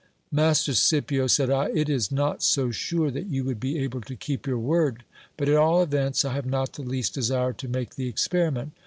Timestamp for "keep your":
4.15-4.57